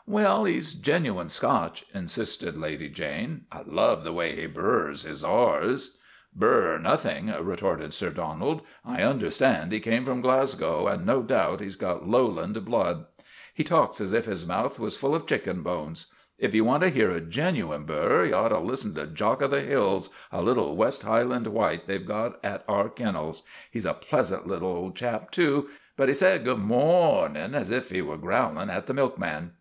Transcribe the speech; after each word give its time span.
"Well, 0.10 0.44
he 0.44 0.60
's 0.60 0.74
genuine 0.74 1.28
Scotch," 1.28 1.84
insisted 1.94 2.56
Lady 2.56 2.88
Jane." 2.88 3.42
I 3.52 3.62
love 3.64 4.02
the 4.02 4.12
way 4.12 4.34
he 4.40 4.46
burs 4.46 5.02
his 5.02 5.22
R's."" 5.22 5.98
Burs 6.34 6.80
nothing!' 6.82 7.32
retorted 7.46 7.92
Sir 7.92 8.10
Donald." 8.10 8.62
I 8.84 9.04
un 9.04 9.20
derstand 9.20 9.70
he 9.70 9.78
came 9.78 10.04
from 10.04 10.20
Glasgow, 10.20 10.86
and 10.88 11.06
no 11.06 11.22
doubt 11.22 11.60
he 11.60 11.68
's 11.68 11.76
got 11.76 12.08
Lowland 12.08 12.64
blood. 12.64 13.04
He 13.54 13.62
talks 13.62 14.00
as 14.00 14.12
if 14.12 14.26
his 14.26 14.46
mouth 14.46 14.80
was 14.80 14.96
full 14.96 15.14
of 15.14 15.26
chicken 15.26 15.62
bones. 15.62 16.06
If 16.38 16.54
you 16.54 16.64
want 16.64 16.82
to 16.84 16.88
hear 16.88 17.10
a 17.10 17.20
genuine 17.20 17.84
bur, 17.84 18.24
you 18.24 18.34
ought 18.34 18.48
to 18.48 18.58
listen 18.60 18.94
to 18.94 19.06
Jock 19.08 19.42
o' 19.42 19.48
the 19.48 19.60
Hills, 19.60 20.10
a 20.32 20.40
little 20.42 20.76
West 20.76 21.02
Highland 21.02 21.48
White 21.48 21.86
they 21.86 21.98
've 21.98 22.06
got 22.06 22.38
at 22.44 22.64
our 22.68 22.88
kennels. 22.88 23.42
He 23.70 23.78
's 23.80 23.86
a 23.86 23.94
pleasant 23.94 24.46
little 24.46 24.70
old 24.70 24.96
chap 24.96 25.30
too; 25.30 25.68
but 25.96 26.08
he 26.08 26.14
says' 26.14 26.42
Gude 26.44 26.58
mor 26.60 27.22
r 27.24 27.28
rnin' 27.28 27.54
as 27.54 27.70
if 27.70 27.90
he 27.90 28.02
was 28.02 28.20
growling 28.20 28.70
at 28.70 28.86
the 28.86 28.94
milkman." 28.94 29.52